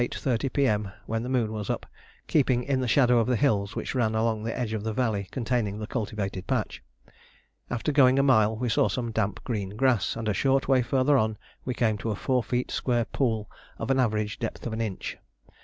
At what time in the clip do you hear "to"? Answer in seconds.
11.99-12.09